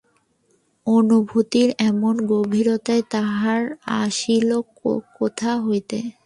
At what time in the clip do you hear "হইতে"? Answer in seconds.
5.65-5.99